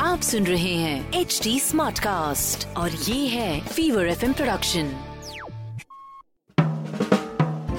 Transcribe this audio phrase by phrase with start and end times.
[0.00, 4.94] आप सुन रहे हैं एच डी स्मार्ट कास्ट और ये है fever F production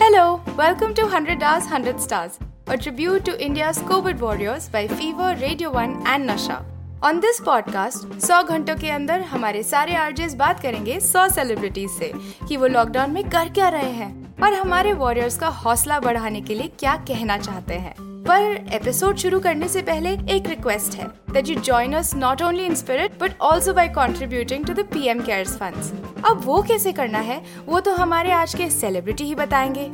[0.02, 2.31] Hello, welcome to 100 Hours 100 Stars,
[2.67, 6.66] a tribute to India's COVID warriors by Fever, Radio 1 and Nasha.
[7.04, 12.12] On this podcast, 100 घंटों के अंदर हमारे सारे आरजेस बात करेंगे 100 सेलिब्रिटीज से
[12.48, 16.55] कि वो लॉकडाउन में कर क्या रहे हैं और हमारे वॉरियर्स का हौसला बढ़ाने के
[16.55, 21.48] लिए क्या कहना चाहते हैं। पर एपिसोड शुरू करने से पहले एक रिक्वेस्ट है that
[21.49, 25.55] you join us not only in spirit but also by contributing to the PM cares
[25.60, 25.91] funds
[26.30, 29.90] अब वो कैसे करना है वो तो हमारे आज के सेलिब्रिटी ही बताएँगे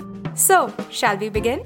[0.47, 0.67] so
[1.01, 1.63] shall we begin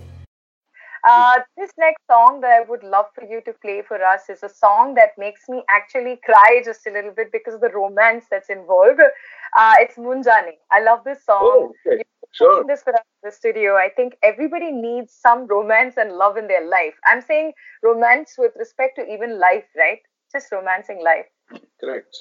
[1.09, 4.41] Uh, this next song that I would love for you to play for us is
[4.47, 8.27] a song that makes me actually cry just a little bit because of the romance
[8.33, 9.03] that's involved.
[9.05, 10.55] Uh, it's Munjani.
[10.79, 11.45] I love this song.
[11.51, 12.03] Oh, okay.
[12.31, 12.63] Sure.
[12.67, 13.75] This us in the studio.
[13.75, 16.93] I think everybody needs some romance and love in their life.
[17.05, 19.99] I'm saying romance with respect to even life, right?
[20.31, 21.25] Just romancing life.
[21.79, 22.15] Correct.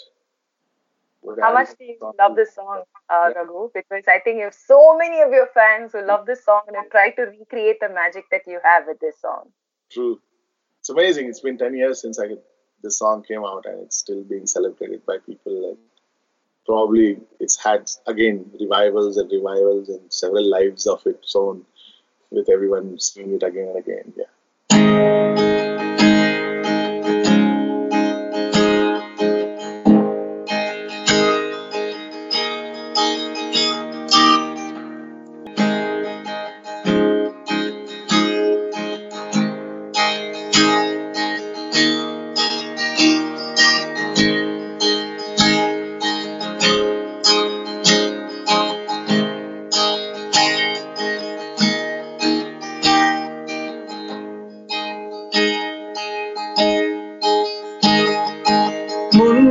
[1.42, 3.41] How much do you love this song, uh, Yeah.
[3.41, 3.70] Raghu?
[3.75, 6.77] Because I think you have so many of your fans who love this song and
[6.77, 9.53] have tried to recreate the magic that you have with this song.
[9.91, 10.20] True.
[10.81, 11.28] It's amazing.
[11.28, 12.37] It's been 10 years since I
[12.83, 15.70] this song came out and it's still being celebrated by people.
[15.70, 15.78] Like,
[16.69, 21.65] probably it's had, again, revivals and revivals and several lives of its own
[22.31, 24.13] with everyone seeing it again and again.
[24.17, 25.48] Yeah.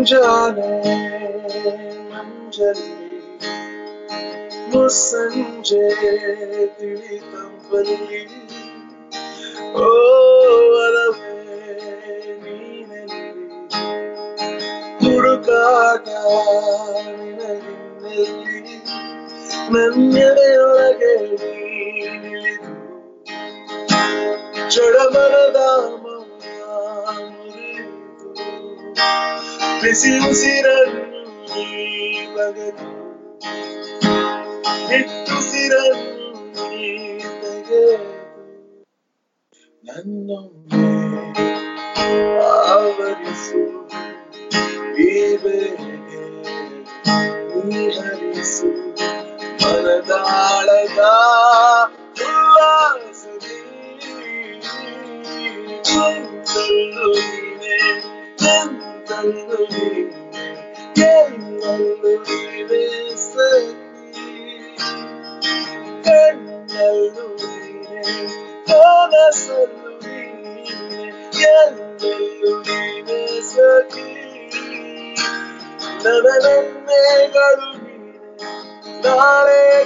[0.08, 0.64] pencere
[2.10, 2.92] Manjari
[4.72, 6.00] Musanjay
[6.80, 8.24] Divi Kampali
[9.76, 11.32] Oh Arave
[12.44, 13.24] Ninari
[15.02, 16.20] Murukaka
[17.20, 18.76] Ninari
[19.72, 20.47] Nanyave
[29.88, 31.64] Sesim siranni
[32.36, 32.88] bagadu
[34.92, 36.92] Hittu siranni
[37.42, 38.04] tegedu
[39.88, 40.84] Nannome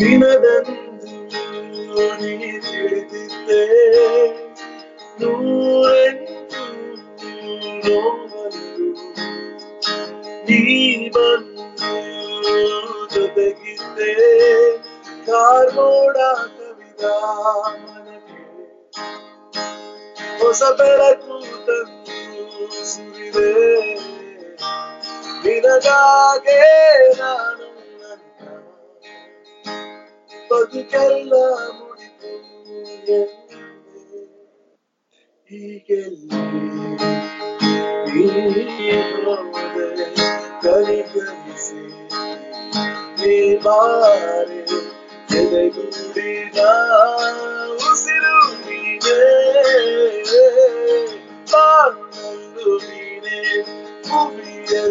[0.00, 0.76] ನಿನದಂದು
[2.20, 2.34] ನೀ
[2.66, 3.62] ತಿಳಿದಿದ್ದೆ
[5.20, 6.62] ನೂರೆಂಟು
[7.86, 8.88] ನೋವನ್ನು
[10.48, 10.60] ನೀ
[11.14, 11.64] ಬಂದು
[13.14, 14.12] ಜೊತೆಗಿದ್ದೆ.
[15.26, 16.16] ಕಾರ್ಮೋಡ
[16.56, 17.04] ಕವಿದ
[17.82, 18.38] ಮನಗೆ
[20.40, 21.36] ಹೊಸ ಬೆಳಕು
[21.66, 22.18] ತಂದು
[22.84, 23.52] ಸುರಿದೆ.
[27.20, 27.57] ನಾನು
[30.72, 31.88] تتكلم
[35.50, 36.28] قلبي
[38.06, 39.54] مين يقرب
[40.64, 41.02] قلبي
[43.18, 44.72] ليه بعرف
[45.30, 46.72] كده قلبي ده
[47.74, 49.18] وصلوا بينا
[51.52, 52.24] بعرف
[52.56, 53.64] قلبي
[54.12, 54.82] وبينا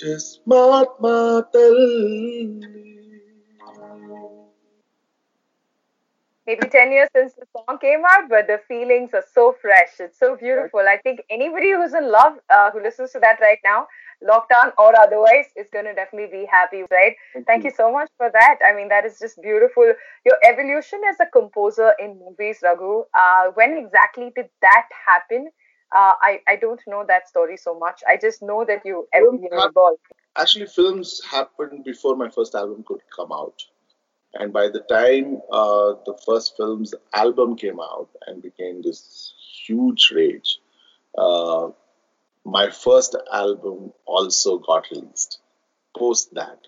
[0.00, 1.90] ಜಸ್ಮಾತ್ ಮಾತಲ್ಲಿ
[6.46, 9.92] maybe 10 years since the song came out, but the feelings are so fresh.
[10.00, 10.80] It's so beautiful.
[10.80, 13.86] I think anybody who's in love, uh, who listens to that right now,
[14.22, 17.14] lockdown or otherwise, is going to definitely be happy, right?
[17.46, 18.58] Thank you so much for that.
[18.64, 19.92] I mean, that is just beautiful.
[20.24, 25.50] Your evolution as a composer in movies, Raghu, uh, when exactly did that happen?
[25.95, 28.01] Uh, I, I don't know that story so much.
[28.07, 30.01] I just know that you, you know, evolved.
[30.37, 33.63] Actually, films happened before my first album could come out.
[34.33, 39.33] And by the time uh, the first film's album came out and became this
[39.65, 40.59] huge rage,
[41.17, 41.69] uh,
[42.45, 45.39] my first album also got released
[45.97, 46.59] post that.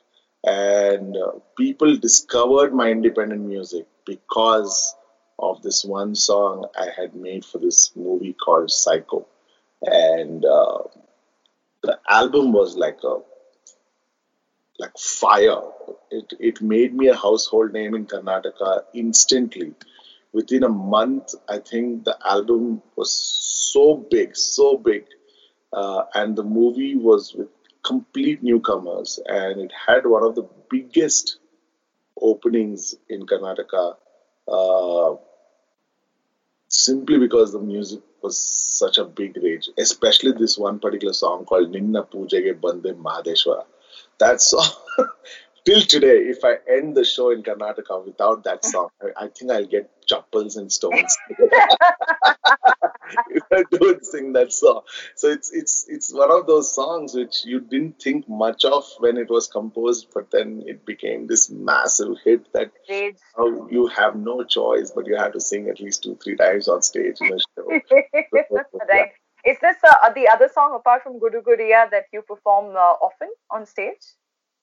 [0.43, 4.95] And uh, people discovered my independent music because
[5.41, 9.27] of this one song I had made for this movie called Psycho.
[9.81, 10.79] And uh,
[11.81, 13.17] the album was like a
[14.77, 15.61] like fire.
[16.09, 19.73] It, it made me a household name in Karnataka instantly.
[20.31, 25.05] Within a month, I think the album was so big, so big.
[25.73, 27.49] Uh, and the movie was with
[27.83, 31.39] complete newcomers, and it had one of the biggest
[32.21, 33.95] openings in Karnataka
[34.47, 35.15] uh,
[36.69, 41.71] simply because the music was such a big rage, especially this one particular song called
[41.73, 43.65] Ninna Pujege Bande Mahadeshwara.
[44.19, 44.69] That song,
[45.69, 49.51] till today, if I end the show in Karnataka without that song, I, I think
[49.51, 51.15] I'll get chappals and stones.
[53.29, 54.81] if I don't sing that song.
[55.15, 59.17] So it's it's it's one of those songs which you didn't think much of when
[59.17, 62.71] it was composed, but then it became this massive hit that
[63.37, 66.67] now you have no choice, but you have to sing at least two, three times
[66.67, 67.67] on stage in a show.
[68.89, 69.11] right.
[69.45, 73.29] Is this uh, the other song apart from Gudu Gudiya that you perform uh, often
[73.51, 74.03] on stage?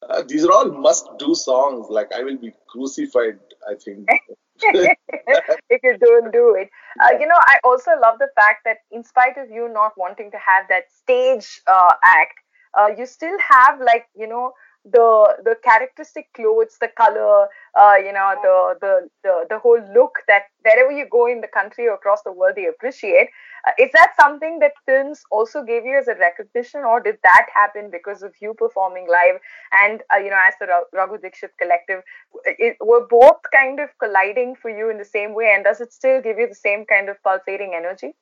[0.03, 1.87] Uh, these are all must-do songs.
[1.91, 3.38] Like I will be crucified.
[3.69, 4.09] I think.
[4.61, 6.71] if you don't do it.
[7.03, 10.31] Uh, you know, I also love the fact that in spite of you not wanting
[10.31, 12.35] to have that stage uh, act,
[12.79, 14.53] uh, you still have like, you know,
[14.90, 20.19] the the characteristic clothes, the color, uh, you know, the, the the the whole look
[20.28, 23.28] that wherever you go in the country or across the world, they appreciate.
[23.66, 27.47] Uh, is that something that films also gave you as a recognition, or did that
[27.52, 29.40] happen because of you performing live
[29.73, 32.02] and uh, you know, as the Raghu Dixit Collective,
[32.45, 35.93] it, were both kind of colliding for you in the same way, and does it
[35.93, 38.14] still give you the same kind of pulsating energy?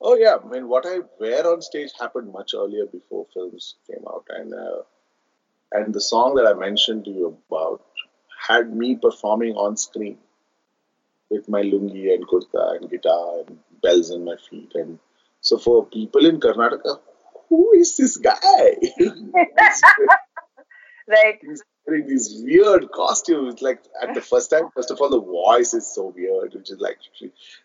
[0.00, 4.04] Oh yeah, I mean, what I wear on stage happened much earlier before films came
[4.06, 4.82] out, and uh,
[5.72, 7.82] and the song that I mentioned to you about
[8.46, 10.18] had me performing on screen
[11.30, 14.98] with my lungi and kurta and guitar and bells in my feet, and
[15.40, 17.00] so for people in Karnataka,
[17.48, 18.76] who is this guy?
[21.08, 21.40] right
[21.88, 23.62] wearing these weird costumes.
[23.62, 26.80] Like at the first time, first of all, the voice is so weird, which is
[26.80, 26.98] like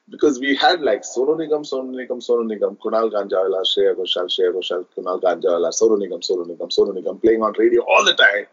[0.10, 4.54] because we had like Sonu Nigam, Sonu Nigam, Sonu Nigam, Kunal Ganjawala, Shreya Ghoshal, Shreya
[4.54, 8.46] Ghoshal, Kunal Ganjawala, Sonu Nigam, Sonu Nigam, Sonu Nigam, playing on radio all the time.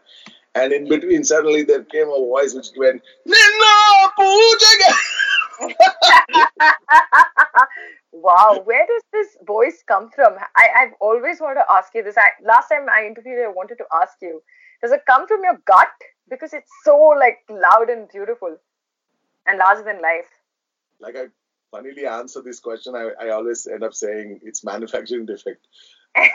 [0.53, 3.37] And in between, suddenly there came a voice which went, Nina
[8.11, 10.33] wow, where does this voice come from?
[10.55, 12.17] I, I've always wanted to ask you this.
[12.17, 14.41] I, last time I interviewed I wanted to ask you
[14.81, 15.87] does it come from your gut?
[16.29, 18.57] Because it's so like loud and beautiful
[19.45, 20.29] and larger than life.
[20.99, 21.25] Like I
[21.71, 25.67] funnily answer this question, I, I always end up saying it's manufacturing defect.
[26.15, 26.29] right.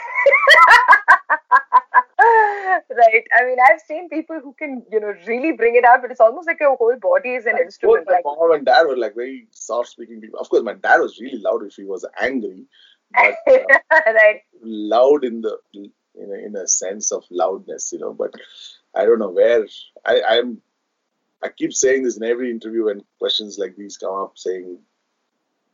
[3.39, 6.21] I mean, I've seen people who can, you know, really bring it out, but it's
[6.21, 8.07] almost like your whole body is an like instrument.
[8.07, 10.41] Both my like, mom and dad were like very soft speaking people.
[10.41, 12.65] Of course, my dad was really loud if he was angry,
[13.13, 14.41] but uh, right.
[14.63, 15.59] loud in the
[16.17, 18.13] in a, in a sense of loudness, you know.
[18.13, 18.35] But
[18.95, 19.67] I don't know where
[20.05, 20.63] I, I'm.
[21.43, 24.79] I keep saying this in every interview when questions like these come up, saying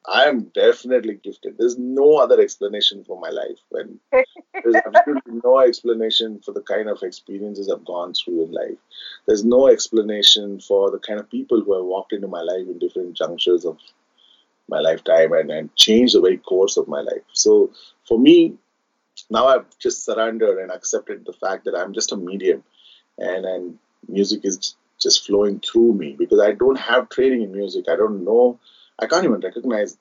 [0.06, 1.56] I am definitely gifted.
[1.58, 3.58] There's no other explanation for my life.
[3.68, 8.78] When there's absolutely no explanation for the kind of experiences I've gone through in life.
[9.26, 12.78] There's no explanation for the kind of people who have walked into my life in
[12.78, 13.78] different junctures of
[14.68, 17.22] my lifetime and, and changed the very course of my life.
[17.32, 17.70] So
[18.06, 18.54] for me,
[19.30, 22.62] now I've just surrendered and accepted the fact that I'm just a medium,
[23.18, 27.86] and and music is just flowing through me because I don't have training in music.
[27.88, 28.58] I don't know.
[28.98, 29.98] I can't even recognize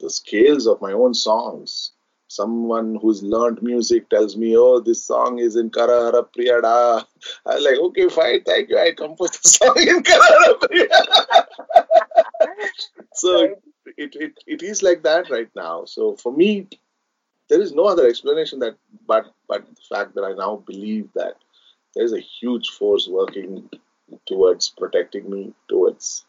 [0.00, 1.92] the scales of my own songs.
[2.28, 7.06] Someone who's learned music tells me, "Oh, this song is in Karahara Priyada."
[7.46, 8.78] I'm like, "Okay, fine, thank you.
[8.78, 11.46] I composed the song in Karahara Priyada."
[13.14, 13.54] so
[13.96, 15.84] it, it it is like that right now.
[15.84, 16.68] So for me,
[17.52, 21.34] there is no other explanation that but but the fact that I now believe that
[21.94, 23.68] there is a huge force working
[24.26, 26.24] towards protecting me, towards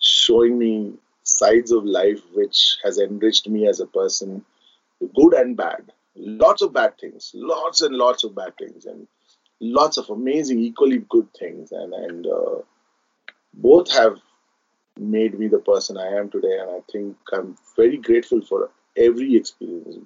[0.00, 4.44] showing me sides of life which has enriched me as a person,
[5.14, 5.92] good and bad.
[6.14, 9.08] Lots of bad things, lots and lots of bad things, and
[9.60, 12.58] lots of amazing, equally good things, and and uh,
[13.54, 14.18] both have
[14.98, 16.58] made me the person I am today.
[16.60, 20.04] And I think I'm very grateful for every experience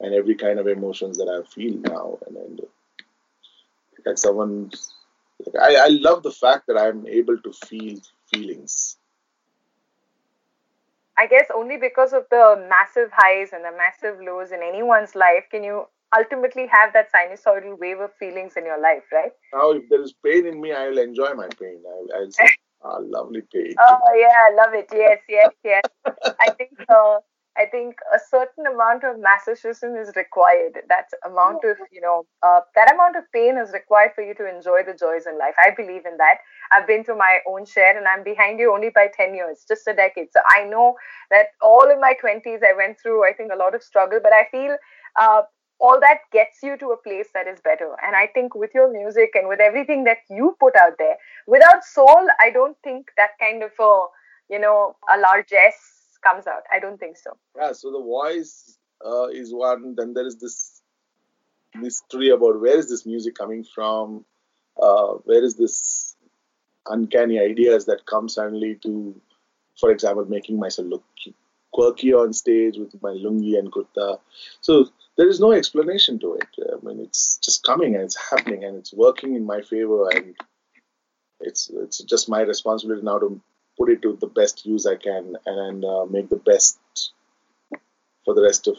[0.00, 2.18] and every kind of emotions that I feel now.
[2.26, 2.60] And, and
[4.04, 4.70] like someone,
[5.44, 7.98] like I, I love the fact that I'm able to feel
[8.32, 8.96] feelings.
[11.18, 15.44] I guess only because of the massive highs and the massive lows in anyone's life
[15.50, 15.86] can you
[16.16, 19.32] ultimately have that sinusoidal wave of feelings in your life, right?
[19.52, 21.80] Now, if there is pain in me, I will enjoy my pain.
[22.14, 22.44] I, will say,
[22.84, 23.74] ah, lovely pain.
[23.78, 24.88] Oh, yeah, I love it.
[24.92, 25.82] Yes, yes, yes.
[26.40, 27.18] I think uh,
[27.58, 30.78] I think a certain amount of masochism is required.
[30.88, 34.48] That amount of, you know, uh, that amount of pain is required for you to
[34.48, 35.54] enjoy the joys in life.
[35.58, 36.38] I believe in that.
[36.72, 39.86] I've been through my own share and I'm behind you only by 10 years, just
[39.88, 40.28] a decade.
[40.32, 40.94] So I know
[41.30, 44.32] that all in my 20s, I went through, I think, a lot of struggle, but
[44.32, 44.76] I feel
[45.18, 45.42] uh,
[45.78, 47.94] all that gets you to a place that is better.
[48.04, 51.84] And I think with your music and with everything that you put out there, without
[51.84, 54.06] soul, I don't think that kind of a,
[54.50, 56.62] you know, a largesse comes out.
[56.72, 57.36] I don't think so.
[57.56, 59.94] Yeah, so the voice uh, is one.
[59.96, 60.82] Then there is this
[61.74, 64.24] mystery about where is this music coming from?
[64.80, 66.16] Uh, where is this
[66.86, 69.18] uncanny ideas that come suddenly to,
[69.78, 71.04] for example, making myself look
[71.72, 74.18] quirky on stage with my lungi and kurta.
[74.60, 76.48] So there is no explanation to it.
[76.72, 80.34] I mean, it's just coming and it's happening and it's working in my favor and
[81.40, 83.40] it's it's just my responsibility now to
[83.76, 86.78] put it to the best use I can and uh, make the best
[88.24, 88.78] for the rest of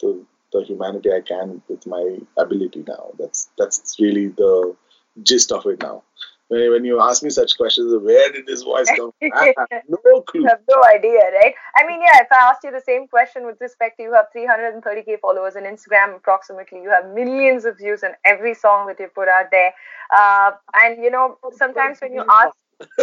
[0.00, 3.10] the, the humanity I can with my ability now.
[3.18, 4.76] That's that's really the
[5.22, 6.02] gist of it now.
[6.48, 9.30] when, when you ask me such questions, where did this voice come from?
[9.34, 10.42] I have no clue.
[10.42, 11.54] You have no idea, right?
[11.76, 14.26] I mean, yeah, if I asked you the same question with respect to you have
[14.34, 19.08] 330k followers on Instagram approximately, you have millions of views on every song that you
[19.08, 19.74] put out there.
[20.16, 20.52] Uh,
[20.82, 22.54] and, you know, sometimes when you ask,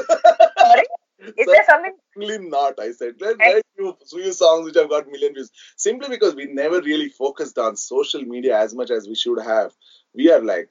[0.58, 0.86] sorry?
[1.38, 1.96] Is there something?
[2.13, 2.79] Certainly not.
[2.79, 6.46] I said there are very few, songs which have got million views simply because we
[6.46, 9.74] never really focused on social media as much as we should have.
[10.13, 10.70] We are like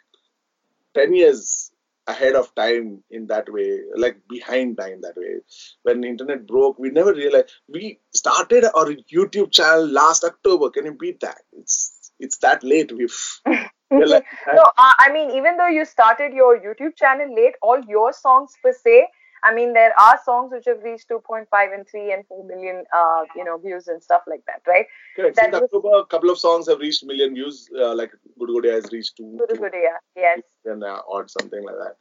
[0.95, 1.71] ten years
[2.07, 5.37] ahead of time in that way, like behind time that way.
[5.83, 10.71] When internet broke, we never realized we started our YouTube channel last October.
[10.71, 11.39] Can you beat that?
[11.53, 12.93] It's it's that late.
[12.93, 13.17] We've
[13.91, 18.13] like, no, uh, I mean, even though you started your YouTube channel late, all your
[18.13, 19.09] songs per se,
[19.45, 23.25] I mean, there are songs which have reached 2.5 and 3 and 4 million, uh,
[23.37, 24.87] you know, views and stuff like that, right?
[25.15, 25.37] correct.
[25.37, 27.69] That Since October, a couple of songs have reached million views.
[27.79, 30.41] Uh, like Good Good has reached two, yeah, yes.
[30.65, 31.97] and uh, or something like that.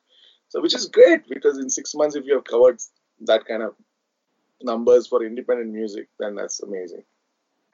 [0.48, 2.80] So, which is great because in six months, if you have covered
[3.22, 3.76] that kind of
[4.62, 7.04] numbers for independent music, then that's amazing.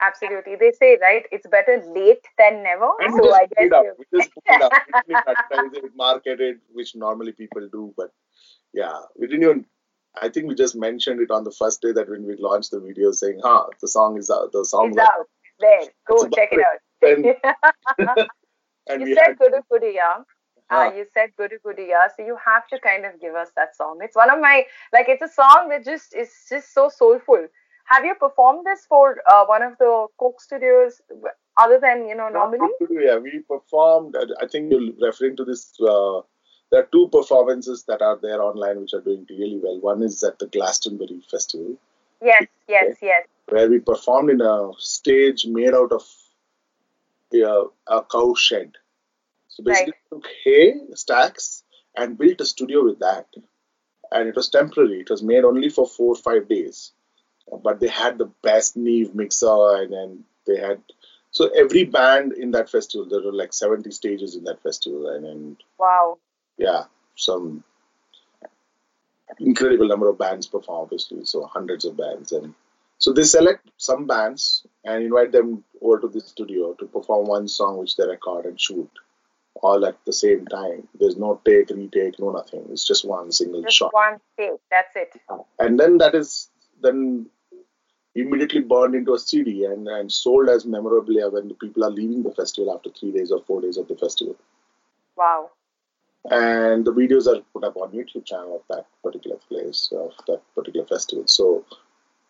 [0.01, 0.55] Absolutely.
[0.55, 2.89] They say, right, it's better late than never.
[3.01, 3.85] And so just I guess it up.
[3.97, 4.71] We just put it up.
[4.93, 7.93] Advertise it, market it, which normally people do.
[7.97, 8.11] But
[8.73, 9.65] yeah, we didn't even.
[10.21, 12.79] I think we just mentioned it on the first day that when we launched the
[12.79, 14.51] video, saying, "Huh, the song is out.
[14.51, 15.27] The song it's out.
[15.59, 15.81] There.
[16.07, 18.27] Go check it out.
[18.89, 20.23] And you said Gudu Gudu Ya.
[20.71, 22.07] Uh, you said Gudu Gudu Ya.
[22.15, 23.99] So you have to kind of give us that song.
[24.01, 27.47] It's one of my, like, it's a song that just is just so soulful.
[27.85, 31.01] Have you performed this for uh, one of the Coke studios
[31.59, 32.69] other than, you know, normally?
[32.89, 34.15] Yeah, we performed.
[34.41, 35.73] I think you're referring to this.
[35.79, 36.21] Uh,
[36.71, 39.79] there are two performances that are there online which are doing really well.
[39.79, 41.77] One is at the Glastonbury Festival,
[42.21, 43.27] Yes, yes, yes.
[43.47, 46.03] where we performed in a stage made out of
[47.33, 48.73] uh, a cow shed.
[49.47, 51.63] So basically, took hay stacks
[51.95, 53.27] and built a studio with that.
[54.11, 55.01] And it was temporary.
[55.01, 56.91] It was made only for four or five days.
[57.63, 60.81] But they had the best Neve mixer, and then they had.
[61.31, 65.25] So every band in that festival, there were like 70 stages in that festival, and
[65.25, 66.17] then Wow.
[66.59, 66.83] Yeah,
[67.15, 67.63] some
[69.39, 72.31] incredible number of bands perform, obviously, so hundreds of bands.
[72.31, 72.53] And
[72.97, 77.47] so they select some bands and invite them over to the studio to perform one
[77.47, 78.89] song which they record and shoot
[79.61, 80.87] all at the same time.
[80.99, 82.65] There's no take, retake, no nothing.
[82.71, 83.93] It's just one single Just shot.
[83.93, 84.59] one take.
[84.69, 85.13] That's it.
[85.29, 86.49] Uh, and then that is
[86.81, 87.27] then
[88.15, 92.23] immediately burned into a CD and, and sold as memorabilia when the people are leaving
[92.23, 94.35] the festival after three days or four days of the festival
[95.19, 95.51] Wow.
[96.25, 100.41] And the videos are put up on YouTube channel of that particular place of that
[100.53, 101.23] particular festival.
[101.27, 101.65] So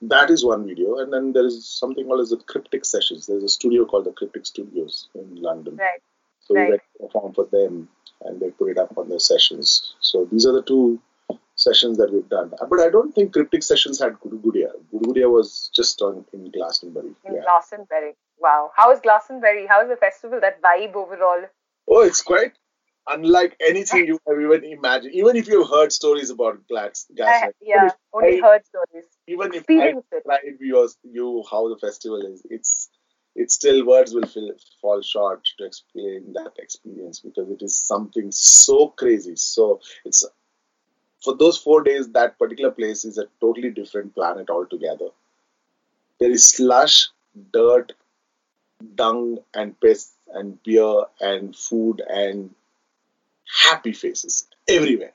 [0.02, 3.26] that is one video, and then there is something called as the Cryptic Sessions.
[3.26, 5.76] There's a studio called the Cryptic Studios in London.
[5.76, 6.02] Right.
[6.40, 6.70] So we right.
[6.70, 7.90] went to perform for them,
[8.24, 9.96] and they put it up on their sessions.
[10.00, 11.02] So these are the two
[11.56, 12.54] sessions that we've done.
[12.70, 14.72] But I don't think Cryptic Sessions had Gudu Gudiya.
[14.94, 17.14] Gudu Gudiya was just on in Glastonbury.
[17.26, 17.42] In Yeah.
[17.42, 18.16] Glastonbury.
[18.38, 18.72] Wow.
[18.76, 19.68] How is Glastonbury?
[19.68, 20.40] How is the festival?
[20.40, 21.44] That vibe overall?
[21.90, 22.54] Oh, it's quite
[23.10, 25.14] unlike anything you have even imagined.
[25.14, 27.90] Even if you've heard stories about Gaslight, yeah.
[28.14, 29.06] Only I- heard stories.
[29.28, 29.96] even if I it.
[30.12, 32.90] describe you, you how the festival is, it's
[33.36, 38.32] it's still words will fill, fall short to explain that experience because it is something
[38.32, 39.36] so crazy.
[39.36, 40.26] So it's
[41.24, 45.10] for those four days that particular place is a totally different planet altogether.
[46.20, 47.10] There is slush,
[47.52, 47.94] dirt,
[48.96, 52.54] dung, and piss, and beer, and food, and
[53.65, 55.13] happy faces everywhere.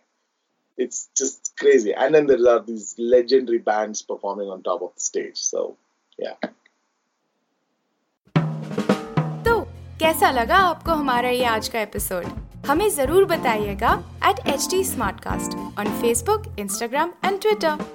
[0.77, 1.93] It's just crazy.
[1.93, 5.38] And then there are these legendary bands performing on top of the stage.
[5.38, 5.77] So,
[6.17, 6.35] yeah.
[9.45, 9.59] तो
[9.99, 12.25] कैसा लगा आपको हमारा ये आज का episode
[12.67, 13.93] हमें जरूर बताइएगा
[14.29, 14.83] at H T
[15.23, 17.88] Smartcast on Facebook Instagram and Twitter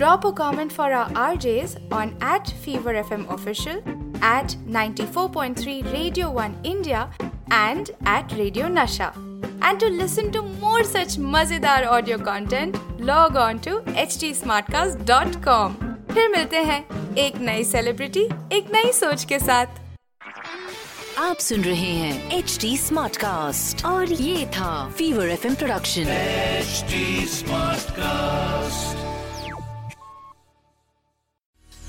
[0.00, 3.82] Drop a comment for our RJs on at Fever FM Official,
[4.22, 7.10] at 94.3 Radio 1 India,
[7.50, 9.12] and at Radio Nasha.
[9.61, 15.75] And to listen to more such mazedar audio content, log on to htsmartcast.com.
[16.13, 16.83] फिर मिलते हैं
[17.17, 18.23] एक नई celebrity
[18.57, 19.81] एक नई सोच के साथ
[21.19, 26.13] आप सुन रहे हैं एच डी स्मार्ट कास्ट और ये था fever F production
[26.61, 27.01] HD
[27.35, 29.14] Smartcast.